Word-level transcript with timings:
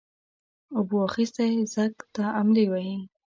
اوبو 0.75 0.97
اخيستى 1.07 1.43
ځگ 1.73 1.93
ته 2.13 2.23
املې 2.39 2.65
وهي. 2.71 2.97